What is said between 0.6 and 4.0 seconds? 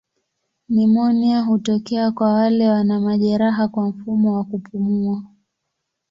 Nimonia hutokea kwa wale wana majeraha kwa